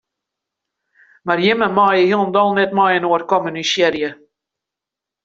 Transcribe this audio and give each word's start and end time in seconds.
Mar 1.31 1.43
jimme 1.43 1.67
meie 1.75 2.01
hielendal 2.07 2.49
net 2.61 2.71
mei-inoar 2.79 3.23
kommunisearje. 3.35 4.09